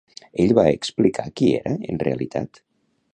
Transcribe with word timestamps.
Ell 0.43 0.53
va 0.59 0.63
explicar 0.77 1.27
qui 1.41 1.49
era 1.59 1.75
en 1.93 2.03
realitat? 2.07 2.63